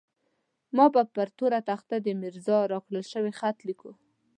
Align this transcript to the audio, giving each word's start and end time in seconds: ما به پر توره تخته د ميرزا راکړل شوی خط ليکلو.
ما 0.75 0.85
به 0.93 1.03
پر 1.13 1.27
توره 1.37 1.59
تخته 1.71 1.95
د 2.01 2.07
ميرزا 2.21 2.59
راکړل 2.73 3.03
شوی 3.11 3.31
خط 3.39 3.57
ليکلو. 3.67 3.93